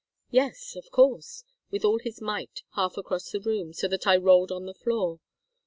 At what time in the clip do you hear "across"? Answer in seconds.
2.97-3.29